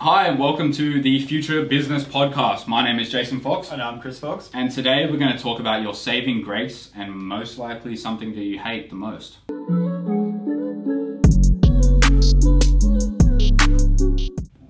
Hi, 0.00 0.26
and 0.28 0.38
welcome 0.38 0.72
to 0.72 1.00
the 1.02 1.24
Future 1.26 1.64
Business 1.64 2.04
Podcast. 2.04 2.66
My 2.66 2.82
name 2.84 2.98
is 2.98 3.10
Jason 3.10 3.40
Fox, 3.40 3.70
And 3.70 3.82
I'm 3.82 4.00
Chris 4.00 4.18
Fox. 4.18 4.50
and 4.54 4.70
today 4.70 5.06
we're 5.06 5.18
going 5.18 5.36
to 5.36 5.42
talk 5.42 5.60
about 5.60 5.82
your 5.82 5.94
saving 5.94 6.42
grace 6.42 6.90
and 6.96 7.14
most 7.14 7.58
likely 7.58 7.96
something 7.96 8.34
that 8.34 8.42
you 8.42 8.58
hate 8.58 8.88
the 8.90 8.96
most. 8.96 9.38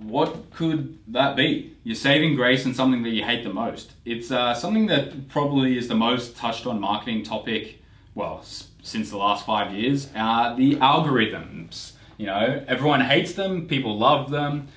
What 0.03 0.51
could 0.51 0.99
that 1.09 1.37
be? 1.37 1.75
Your 1.85 1.95
saving 1.95 2.35
grace 2.35 2.65
and 2.65 2.75
something 2.75 3.03
that 3.05 3.11
you 3.11 3.25
hate 3.25 3.45
the 3.45 3.53
most. 3.53 3.93
It's 4.05 4.31
uh, 4.31 4.55
something 4.55 4.87
that 4.87 5.29
probably 5.29 5.79
is 5.79 5.89
the 5.89 5.95
most 5.95 6.37
touched 6.37 6.67
on 6.67 6.81
marketing 6.81 7.23
topic, 7.23 7.83
well, 8.15 8.39
s- 8.43 8.69
since 8.83 9.11
the 9.11 9.17
last 9.17 9.47
five 9.47 9.73
years. 9.73 10.09
Uh, 10.15 10.55
the 10.57 10.77
algorithms. 10.77 11.93
You 12.19 12.27
know, 12.27 12.65
everyone 12.69 13.01
hates 13.01 13.33
them, 13.35 13.67
people 13.67 13.97
love 13.99 14.31
them, 14.31 14.69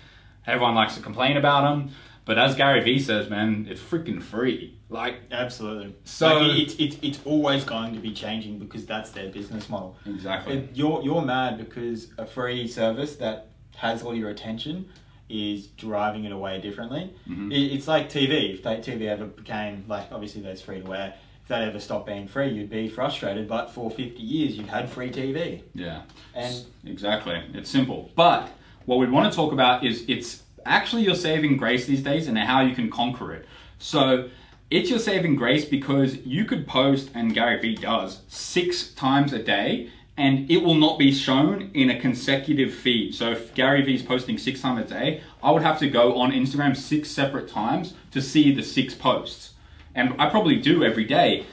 everyone 0.48 0.76
likes 0.76 0.96
to 0.96 1.02
complain 1.02 1.38
about 1.38 1.62
them. 1.64 1.92
But 2.26 2.38
as 2.40 2.56
Gary 2.56 2.82
Vee 2.82 3.00
says, 3.00 3.30
man, 3.30 3.68
it's 3.70 3.82
freaking 3.82 4.24
free. 4.24 4.78
Like, 4.90 5.16
Absolutely. 5.32 5.94
So- 6.06 6.38
like, 6.40 6.58
it's 6.60 6.76
it's 6.76 6.98
it's 7.02 7.20
always 7.26 7.64
going 7.66 7.94
to 7.96 8.00
be 8.00 8.14
changing 8.14 8.60
because 8.60 8.86
that's 8.86 9.12
their 9.12 9.30
business 9.30 9.68
model. 9.70 9.98
exactly. 10.06 10.56
It- 10.58 10.70
you're 10.74 11.02
you're 11.04 11.22
mad 11.22 11.58
because 11.58 12.12
a 12.18 12.26
free 12.26 12.68
service 12.68 13.16
that 13.18 13.48
has 13.76 14.04
all 14.04 14.16
your 14.16 14.30
attention 14.30 14.88
is 15.30 15.68
driving 15.68 16.26
it 16.26 16.32
away 16.32 16.62
differently. 16.62 17.12
Mhm. 17.28 17.52
It, 17.52 17.74
it's 17.76 17.88
like 17.88 18.10
TV. 18.10 18.54
If 18.54 18.64
they, 18.64 18.78
TV 18.78 19.08
ever 19.08 19.26
became 19.26 19.84
like 19.88 20.08
obviously 20.12 20.42
there's 20.42 20.62
free 20.62 20.80
to 20.82 20.94
air. 20.94 21.14
If 21.42 21.50
that 21.50 21.64
ever 21.64 21.80
stopped 21.80 22.06
being 22.06 22.28
free, 22.30 22.50
you'd 22.54 22.70
be 22.70 22.88
frustrated. 22.88 23.50
But 23.50 23.70
for 23.72 23.90
50 23.92 24.22
years, 24.22 24.56
you've 24.58 24.70
had 24.70 24.90
free 24.90 25.10
TV. 25.12 25.64
Yeah. 25.76 26.04
And 26.34 26.64
Exactly. 26.86 27.42
It's 27.54 27.70
simple. 27.70 28.12
But 28.16 28.50
what 28.86 29.00
we 29.00 29.08
want 29.10 29.32
to 29.32 29.36
talk 29.36 29.52
about 29.52 29.86
is 29.86 30.06
it's 30.08 30.44
actually 30.66 31.04
your 31.04 31.16
saving 31.16 31.58
grace 31.58 31.86
these 31.86 32.02
days 32.02 32.28
and 32.28 32.38
how 32.38 32.62
you 32.62 32.76
can 32.76 32.90
conquer 32.90 33.34
it. 33.34 33.46
So 33.80 34.30
it's 34.70 34.90
your 34.90 35.00
saving 35.00 35.36
grace 35.36 35.66
because 35.66 36.18
you 36.26 36.46
could 36.46 36.68
post, 36.68 37.12
and 37.14 37.34
Gary 37.34 37.60
Vee 37.60 37.76
does, 37.76 38.22
six 38.28 38.90
times 38.94 39.34
a 39.34 39.40
day 39.40 39.90
and 40.16 40.50
it 40.50 40.58
will 40.58 40.76
not 40.76 41.00
be 41.00 41.12
shown 41.12 41.72
in 41.74 41.90
a 41.90 42.00
consecutive 42.00 42.74
feed. 42.74 43.16
So 43.16 43.32
if 43.32 43.54
Gary 43.56 43.82
Vee 43.82 43.96
is 43.96 44.02
posting 44.04 44.38
six 44.38 44.62
times 44.62 44.86
a 44.86 44.94
day, 44.94 45.22
I 45.42 45.52
would 45.52 45.64
have 45.64 45.80
to 45.80 45.90
go 45.90 46.16
on 46.20 46.32
Instagram 46.32 46.78
six 46.78 47.10
separate 47.10 47.50
times 47.50 47.96
to 48.12 48.22
see 48.22 48.54
the 48.54 48.62
six 48.62 48.94
posts. 48.94 49.54
And 49.96 50.14
I 50.20 50.30
probably 50.30 50.58
do 50.58 50.84
every 50.84 51.04
day 51.04 51.46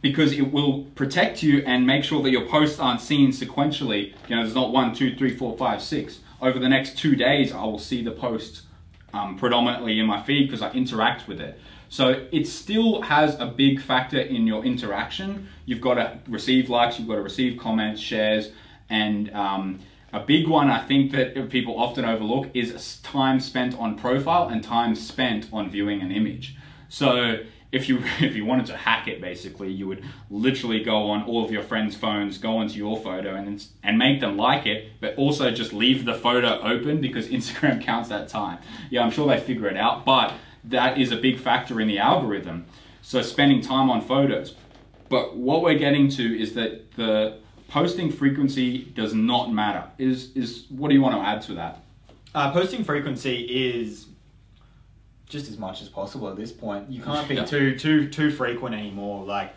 because 0.00 0.32
it 0.32 0.52
will 0.52 0.84
protect 0.94 1.42
you 1.42 1.64
and 1.66 1.86
make 1.86 2.04
sure 2.04 2.22
that 2.22 2.30
your 2.30 2.46
posts 2.46 2.78
aren't 2.78 3.00
seen 3.00 3.30
sequentially. 3.30 4.12
You 4.28 4.36
know, 4.36 4.42
there's 4.42 4.54
not 4.54 4.72
one, 4.72 4.94
two, 4.94 5.16
three, 5.16 5.36
four, 5.36 5.56
five, 5.56 5.82
six. 5.82 6.20
Over 6.44 6.58
the 6.58 6.68
next 6.68 6.98
two 6.98 7.16
days, 7.16 7.52
I 7.52 7.64
will 7.64 7.78
see 7.78 8.02
the 8.04 8.10
post 8.10 8.64
um, 9.14 9.38
predominantly 9.38 9.98
in 9.98 10.04
my 10.04 10.22
feed 10.22 10.46
because 10.46 10.60
I 10.60 10.70
interact 10.72 11.26
with 11.26 11.40
it. 11.40 11.58
So 11.88 12.26
it 12.32 12.46
still 12.46 13.00
has 13.00 13.40
a 13.40 13.46
big 13.46 13.80
factor 13.80 14.20
in 14.20 14.46
your 14.46 14.62
interaction. 14.62 15.48
You've 15.64 15.80
got 15.80 15.94
to 15.94 16.18
receive 16.28 16.68
likes, 16.68 16.98
you've 16.98 17.08
got 17.08 17.14
to 17.14 17.22
receive 17.22 17.58
comments, 17.58 17.98
shares, 17.98 18.50
and 18.90 19.32
um, 19.32 19.80
a 20.12 20.20
big 20.20 20.46
one 20.46 20.68
I 20.68 20.84
think 20.84 21.12
that 21.12 21.48
people 21.48 21.78
often 21.78 22.04
overlook 22.04 22.50
is 22.52 22.98
time 22.98 23.40
spent 23.40 23.78
on 23.78 23.96
profile 23.96 24.48
and 24.48 24.62
time 24.62 24.94
spent 24.94 25.48
on 25.50 25.70
viewing 25.70 26.02
an 26.02 26.12
image. 26.12 26.56
So 26.90 27.38
if 27.74 27.88
you 27.88 27.98
if 28.20 28.34
you 28.34 28.44
wanted 28.44 28.66
to 28.66 28.76
hack 28.76 29.08
it, 29.08 29.20
basically, 29.20 29.70
you 29.70 29.86
would 29.88 30.04
literally 30.30 30.82
go 30.82 31.10
on 31.10 31.24
all 31.24 31.44
of 31.44 31.50
your 31.50 31.62
friends' 31.62 31.96
phones, 31.96 32.38
go 32.38 32.58
onto 32.58 32.78
your 32.78 32.96
photo, 32.96 33.34
and 33.34 33.66
and 33.82 33.98
make 33.98 34.20
them 34.20 34.36
like 34.36 34.66
it, 34.66 34.92
but 35.00 35.14
also 35.16 35.50
just 35.50 35.72
leave 35.72 36.04
the 36.04 36.14
photo 36.14 36.60
open 36.62 37.00
because 37.00 37.28
Instagram 37.38 37.82
counts 37.82 38.08
that 38.08 38.28
time. 38.28 38.58
Yeah, 38.90 39.02
I'm 39.02 39.10
sure 39.10 39.26
they 39.26 39.40
figure 39.40 39.68
it 39.68 39.76
out, 39.76 40.04
but 40.04 40.32
that 40.64 40.98
is 40.98 41.12
a 41.12 41.16
big 41.16 41.38
factor 41.38 41.80
in 41.80 41.88
the 41.88 41.98
algorithm. 41.98 42.64
So 43.02 43.20
spending 43.20 43.60
time 43.60 43.90
on 43.90 44.00
photos. 44.00 44.54
But 45.10 45.36
what 45.36 45.60
we're 45.60 45.78
getting 45.78 46.08
to 46.10 46.40
is 46.40 46.54
that 46.54 46.92
the 46.92 47.38
posting 47.68 48.10
frequency 48.10 48.84
does 48.94 49.12
not 49.12 49.52
matter. 49.52 49.84
Is 49.98 50.34
is 50.34 50.66
what 50.70 50.88
do 50.88 50.94
you 50.94 51.02
want 51.02 51.14
to 51.16 51.20
add 51.20 51.42
to 51.42 51.54
that? 51.54 51.82
Uh, 52.34 52.50
posting 52.52 52.82
frequency 52.82 53.42
is 53.42 54.06
just 55.34 55.50
as 55.50 55.58
much 55.58 55.82
as 55.82 55.88
possible 55.88 56.28
at 56.30 56.36
this 56.36 56.52
point. 56.52 56.88
You 56.88 57.02
can't 57.02 57.28
be 57.28 57.34
Yeah. 57.34 57.44
too 57.44 57.76
too 57.76 58.08
too 58.08 58.30
frequent 58.30 58.72
anymore. 58.74 59.24
Like 59.24 59.52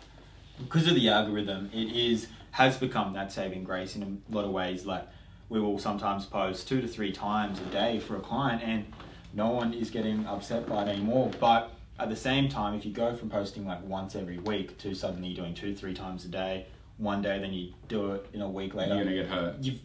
because 0.58 0.88
of 0.88 0.96
the 0.96 1.08
algorithm, 1.08 1.70
it 1.72 1.94
is 1.94 2.26
has 2.50 2.76
become 2.76 3.12
that 3.12 3.30
saving 3.32 3.62
grace 3.62 3.94
in 3.94 4.02
a 4.02 4.34
lot 4.34 4.44
of 4.44 4.50
ways. 4.50 4.84
Like 4.84 5.06
we 5.48 5.60
will 5.60 5.78
sometimes 5.78 6.26
post 6.26 6.66
two 6.68 6.80
to 6.80 6.88
three 6.88 7.12
times 7.12 7.60
a 7.60 7.64
day 7.66 8.00
for 8.00 8.16
a 8.16 8.20
client, 8.20 8.60
and 8.64 8.84
no 9.32 9.50
one 9.50 9.72
is 9.72 9.88
getting 9.88 10.26
upset 10.26 10.68
by 10.68 10.82
it 10.82 10.88
anymore. 10.88 11.30
But 11.38 11.70
at 12.00 12.08
the 12.08 12.16
same 12.16 12.48
time, 12.48 12.74
if 12.74 12.84
you 12.84 12.92
go 12.92 13.14
from 13.14 13.30
posting 13.30 13.64
like 13.64 13.82
once 13.86 14.16
every 14.16 14.38
week 14.38 14.78
to 14.78 14.94
suddenly 14.94 15.32
doing 15.32 15.54
two 15.54 15.76
three 15.76 15.94
times 15.94 16.24
a 16.24 16.28
day, 16.28 16.66
one 16.96 17.22
day, 17.22 17.38
then 17.38 17.52
you 17.52 17.72
do 17.86 18.12
it 18.14 18.26
in 18.32 18.42
a 18.42 18.48
week 18.48 18.74
later, 18.74 18.96
You're 18.96 19.04
gonna 19.04 19.16
get 19.16 19.26
hurt. 19.28 19.54
you've 19.60 19.80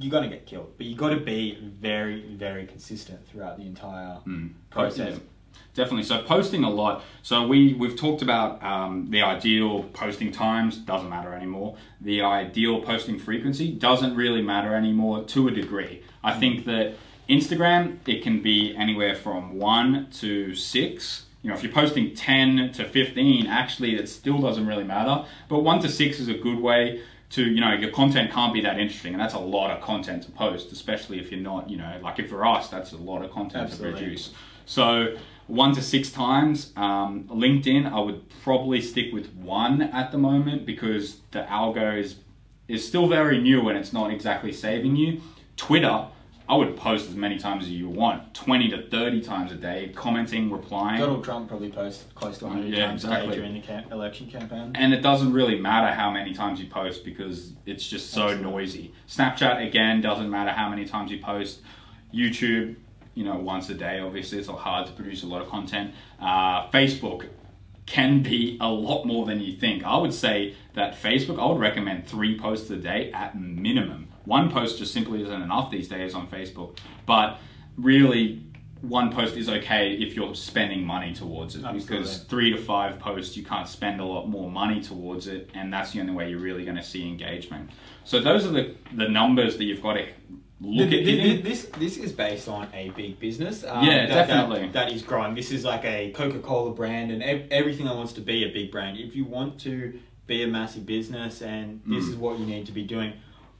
you're 0.00 0.10
gonna 0.10 0.28
get 0.28 0.46
killed. 0.46 0.72
But 0.76 0.86
you 0.86 0.94
got 0.96 1.10
to 1.10 1.16
be 1.20 1.58
very, 1.80 2.22
very 2.34 2.66
consistent 2.66 3.26
throughout 3.28 3.56
the 3.58 3.64
entire 3.66 4.18
Mm. 4.26 4.50
process. 4.70 5.14
Yeah, 5.14 5.18
Definitely. 5.74 6.04
So 6.04 6.22
posting 6.22 6.64
a 6.64 6.70
lot. 6.70 7.04
So 7.22 7.46
we 7.46 7.74
we've 7.74 7.96
talked 7.96 8.22
about 8.22 8.62
um, 8.64 9.08
the 9.10 9.22
ideal 9.22 9.84
posting 9.92 10.32
times 10.32 10.76
doesn't 10.76 11.08
matter 11.08 11.32
anymore. 11.34 11.76
The 12.00 12.22
ideal 12.22 12.80
posting 12.80 13.18
frequency 13.18 13.70
doesn't 13.72 14.14
really 14.16 14.42
matter 14.42 14.74
anymore 14.74 15.22
to 15.24 15.48
a 15.48 15.50
degree. 15.52 16.02
I 16.24 16.32
think 16.38 16.64
that 16.66 16.94
Instagram 17.28 17.98
it 18.06 18.22
can 18.22 18.40
be 18.42 18.74
anywhere 18.76 19.14
from 19.14 19.58
one 19.58 20.08
to 20.20 20.54
six. 20.54 21.26
You 21.42 21.50
know, 21.50 21.56
if 21.56 21.62
you're 21.62 21.72
posting 21.72 22.14
ten 22.14 22.72
to 22.72 22.84
fifteen, 22.84 23.46
actually 23.46 23.94
it 23.94 24.08
still 24.08 24.38
doesn't 24.40 24.66
really 24.66 24.84
matter. 24.84 25.24
But 25.48 25.60
one 25.60 25.80
to 25.80 25.88
six 25.88 26.18
is 26.18 26.28
a 26.28 26.34
good 26.34 26.58
way 26.58 27.00
to 27.30 27.44
you 27.44 27.60
know 27.60 27.72
your 27.72 27.90
content 27.90 28.30
can't 28.30 28.52
be 28.52 28.60
that 28.62 28.78
interesting, 28.78 29.12
and 29.12 29.20
that's 29.20 29.34
a 29.34 29.38
lot 29.38 29.70
of 29.70 29.82
content 29.82 30.22
to 30.24 30.30
post, 30.30 30.72
especially 30.72 31.20
if 31.20 31.30
you're 31.30 31.40
not 31.40 31.68
you 31.68 31.76
know 31.76 31.98
like 32.02 32.18
if 32.18 32.28
for 32.28 32.46
us 32.46 32.68
that's 32.68 32.92
a 32.92 32.96
lot 32.96 33.24
of 33.24 33.30
content 33.30 33.64
Absolutely. 33.64 33.92
to 33.92 34.04
produce. 34.04 34.30
So 34.66 35.16
one 35.48 35.74
to 35.74 35.82
six 35.82 36.10
times. 36.10 36.72
Um, 36.76 37.24
LinkedIn, 37.24 37.90
I 37.90 38.00
would 38.00 38.22
probably 38.42 38.80
stick 38.80 39.12
with 39.12 39.32
one 39.34 39.82
at 39.82 40.12
the 40.12 40.18
moment 40.18 40.66
because 40.66 41.20
the 41.32 41.40
algo 41.40 41.98
is 41.98 42.16
is 42.68 42.86
still 42.86 43.08
very 43.08 43.40
new 43.40 43.68
and 43.68 43.78
it's 43.78 43.94
not 43.94 44.10
exactly 44.12 44.52
saving 44.52 44.94
you. 44.94 45.22
Twitter, 45.56 46.06
I 46.48 46.56
would 46.56 46.76
post 46.76 47.10
as 47.10 47.14
many 47.14 47.38
times 47.38 47.64
as 47.64 47.70
you 47.70 47.88
want, 47.88 48.32
twenty 48.32 48.68
to 48.70 48.82
thirty 48.88 49.20
times 49.20 49.52
a 49.52 49.54
day, 49.54 49.92
commenting, 49.94 50.50
replying. 50.50 50.98
Donald 50.98 51.22
Trump 51.22 51.48
probably 51.48 51.70
posts 51.70 52.04
close 52.14 52.38
to 52.38 52.46
100 52.46 52.72
Yeah, 52.74 52.86
times 52.86 53.04
a 53.04 53.08
day 53.08 53.30
during 53.30 53.52
the 53.54 53.60
cam- 53.60 53.92
election 53.92 54.30
campaign. 54.30 54.72
And 54.74 54.94
it 54.94 55.02
doesn't 55.02 55.32
really 55.32 55.58
matter 55.60 55.94
how 55.94 56.10
many 56.10 56.32
times 56.32 56.58
you 56.60 56.66
post 56.68 57.04
because 57.04 57.52
it's 57.66 57.86
just 57.86 58.10
so 58.10 58.28
Absolutely. 58.28 58.50
noisy. 58.50 58.92
Snapchat 59.06 59.66
again 59.66 60.00
doesn't 60.00 60.30
matter 60.30 60.50
how 60.50 60.70
many 60.70 60.86
times 60.86 61.10
you 61.10 61.20
post. 61.20 61.60
YouTube, 62.14 62.76
you 63.14 63.24
know, 63.24 63.36
once 63.36 63.68
a 63.68 63.74
day. 63.74 64.00
Obviously, 64.00 64.38
it's 64.38 64.48
hard 64.48 64.86
to 64.86 64.92
produce 64.92 65.22
a 65.22 65.26
lot 65.26 65.42
of 65.42 65.48
content. 65.48 65.92
Uh, 66.18 66.68
Facebook 66.70 67.26
can 67.88 68.22
be 68.22 68.58
a 68.60 68.68
lot 68.68 69.06
more 69.06 69.24
than 69.24 69.40
you 69.40 69.56
think. 69.56 69.82
I 69.82 69.96
would 69.96 70.12
say 70.12 70.54
that 70.74 70.94
Facebook, 70.94 71.40
I 71.40 71.46
would 71.50 71.58
recommend 71.58 72.06
three 72.06 72.38
posts 72.38 72.68
a 72.70 72.76
day 72.76 73.10
at 73.12 73.40
minimum. 73.40 74.08
One 74.26 74.50
post 74.50 74.78
just 74.78 74.92
simply 74.92 75.22
isn't 75.22 75.42
enough 75.42 75.70
these 75.70 75.88
days 75.88 76.14
on 76.14 76.28
Facebook, 76.28 76.78
but 77.06 77.38
really. 77.76 78.44
One 78.80 79.10
post 79.10 79.36
is 79.36 79.48
okay 79.48 79.94
if 79.94 80.14
you're 80.14 80.36
spending 80.36 80.84
money 80.84 81.12
towards 81.12 81.56
it 81.56 81.64
because 81.72 82.18
three 82.18 82.52
to 82.52 82.56
five 82.56 83.00
posts, 83.00 83.36
you 83.36 83.44
can't 83.44 83.66
spend 83.66 84.00
a 84.00 84.04
lot 84.04 84.28
more 84.28 84.48
money 84.48 84.80
towards 84.80 85.26
it, 85.26 85.50
and 85.52 85.72
that's 85.72 85.90
the 85.94 86.00
only 86.00 86.12
way 86.12 86.30
you're 86.30 86.38
really 86.38 86.64
going 86.64 86.76
to 86.76 86.82
see 86.84 87.08
engagement. 87.08 87.70
So 88.04 88.20
those 88.20 88.46
are 88.46 88.52
the, 88.52 88.76
the 88.94 89.08
numbers 89.08 89.56
that 89.56 89.64
you've 89.64 89.82
got 89.82 89.94
to 89.94 90.06
look 90.60 90.86
at. 90.88 91.04
th- 91.04 91.04
th- 91.22 91.42
this 91.44 91.64
this 91.78 91.96
is 91.96 92.12
based 92.12 92.48
on 92.48 92.68
a 92.74 92.90
big 92.90 93.18
business. 93.20 93.64
um, 93.64 93.84
Yeah, 93.84 94.06
that- 94.06 94.08
that- 94.08 94.26
definitely. 94.28 94.68
that 94.68 94.92
is 94.92 95.02
growing. 95.02 95.34
This 95.34 95.50
is 95.52 95.64
like 95.64 95.84
a 95.84 96.10
Coca 96.12 96.38
Cola 96.40 96.72
brand, 96.72 97.10
and 97.10 97.22
ev- 97.22 97.46
everything 97.50 97.86
that 97.86 97.94
wants 97.96 98.12
to 98.14 98.20
be 98.20 98.44
a 98.44 98.48
big 98.52 98.70
brand. 98.70 98.98
If 98.98 99.14
you 99.16 99.24
want 99.24 99.58
to 99.60 99.98
be 100.26 100.42
a 100.42 100.46
massive 100.46 100.84
business, 100.86 101.40
and 101.42 101.80
this 101.86 102.04
Mm. 102.04 102.08
is 102.10 102.16
what 102.16 102.38
you 102.38 102.46
need 102.46 102.66
to 102.66 102.72
be 102.72 102.82
doing. 102.84 103.12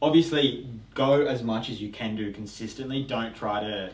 Obviously, 0.02 0.66
go 0.94 1.26
as 1.26 1.42
much 1.42 1.70
as 1.70 1.80
you 1.80 1.88
can 1.88 2.14
do 2.14 2.30
consistently. 2.32 3.02
Don't 3.02 3.34
try 3.34 3.60
to 3.60 3.90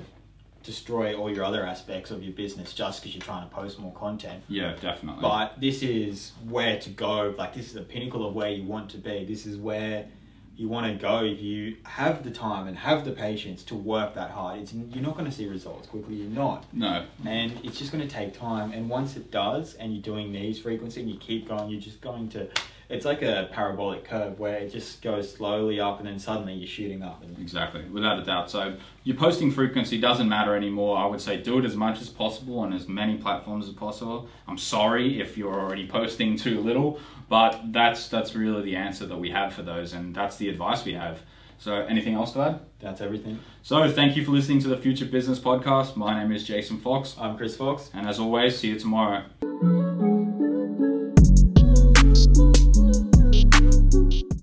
destroy 0.63 1.15
all 1.15 1.31
your 1.31 1.45
other 1.45 1.65
aspects 1.67 2.11
of 2.11 2.23
your 2.25 2.33
business 2.33 2.73
just 2.73 3.01
because 3.03 3.15
you're 3.15 3.23
trying 3.23 3.47
to 3.49 3.55
post 3.55 3.79
more 3.79 3.93
content. 3.93 4.43
Yeah, 4.49 4.75
definitely. 4.81 5.21
But 5.23 5.61
this 5.61 5.83
is 5.83 6.33
where 6.49 6.79
to 6.81 6.91
go. 6.91 7.35
Like 7.39 7.55
this 7.55 7.67
is 7.67 7.75
the 7.75 7.83
pinnacle 7.83 8.27
of 8.27 8.35
where 8.35 8.51
you 8.51 8.65
want 8.65 8.91
to 8.91 8.99
be. 8.99 9.25
This 9.25 9.47
is 9.47 9.57
where 9.59 10.07
you 10.57 10.69
want 10.69 10.87
to 10.87 10.95
go 10.95 11.25
if 11.25 11.41
you 11.41 11.77
have 11.85 12.23
the 12.23 12.31
time 12.31 12.69
and 12.69 12.77
have 12.77 13.05
the 13.05 13.11
patience 13.11 13.65
to 13.65 13.75
work 13.75 14.15
that 14.15 14.31
hard. 14.31 14.61
It's 14.61 14.73
you're 14.73 15.03
not 15.03 15.15
going 15.15 15.25
to 15.25 15.33
see 15.33 15.47
results 15.47 15.89
quickly. 15.89 16.15
You're 16.17 16.31
not, 16.31 16.65
no, 16.73 17.07
and 17.25 17.59
it's 17.65 17.79
just 17.79 17.93
going 17.93 18.07
to 18.07 18.13
take 18.13 18.39
time. 18.39 18.73
And 18.73 18.89
once 18.89 19.17
it 19.17 19.31
does, 19.31 19.75
and 19.75 19.93
you're 19.93 20.03
doing 20.03 20.33
these 20.33 20.59
frequency 20.59 21.01
and 21.01 21.11
you 21.11 21.19
keep 21.19 21.49
going, 21.49 21.71
you're 21.71 21.81
just 21.81 22.01
going 22.01 22.29
to 22.31 22.49
it's 22.89 23.05
like 23.05 23.23
a 23.23 23.49
parabolic 23.53 24.05
curve 24.05 24.39
where 24.39 24.57
it 24.57 24.73
just 24.73 25.01
goes 25.03 25.33
slowly 25.33 25.81
up 25.81 25.99
and 25.99 26.09
then 26.09 26.19
suddenly 26.19 26.55
you're 26.55 26.67
shooting 26.67 27.03
up. 27.03 27.23
And 27.23 27.39
Exactly, 27.39 27.85
without 27.91 28.19
a 28.19 28.25
doubt. 28.25 28.51
So 28.51 28.77
your 29.05 29.17
posting 29.17 29.51
frequency 29.51 29.99
doesn't 29.99 30.29
matter 30.29 30.55
anymore. 30.55 30.99
I 30.99 31.07
would 31.07 31.21
say 31.21 31.41
do 31.41 31.59
it 31.59 31.65
as 31.65 31.77
much 31.77 32.01
as 32.01 32.09
possible 32.09 32.59
on 32.61 32.73
as 32.73 32.89
many 32.89 33.17
platforms 33.17 33.69
as 33.69 33.75
possible. 33.75 34.29
I'm 34.47 34.59
sorry 34.59 35.21
if 35.21 35.37
you're 35.37 35.55
already 35.59 35.87
posting 35.87 36.37
too 36.37 36.61
little, 36.61 36.99
but 37.29 37.73
that's 37.73 38.09
that's 38.09 38.35
really 38.35 38.63
the 38.63 38.77
answer 38.77 39.07
that 39.07 39.17
we 39.19 39.31
have 39.31 39.55
for 39.55 39.63
those, 39.63 39.93
and 39.93 40.15
that's 40.15 40.37
the 40.37 40.49
advice 40.49 40.85
we 40.85 40.93
have. 40.95 41.21
So 41.59 41.75
anything 41.75 42.15
else 42.15 42.33
to 42.33 42.41
add? 42.41 42.61
that's 42.81 43.01
everything. 43.01 43.39
So 43.63 43.91
thank 43.91 44.15
you 44.15 44.25
for 44.25 44.33
listening 44.33 44.61
to 44.61 44.69
the 44.69 44.77
Future 44.77 45.07
Business 45.07 45.39
Podcast. 45.39 45.97
My 45.97 46.21
name 46.21 46.33
is 46.33 46.45
Jason 46.45 46.79
Fox, 46.79 47.17
I'm 47.19 47.39
Chris 47.39 47.57
Fox. 47.57 47.91
and 47.95 48.07
as 48.07 48.19
always, 48.19 48.59
see 48.59 48.69
you 48.69 48.79
tomorrow. 48.79 49.23